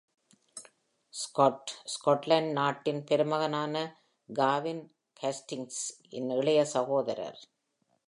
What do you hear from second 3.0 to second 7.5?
பெருமகனான Gavin Hastingsஇன் இளைய சகோதரர்.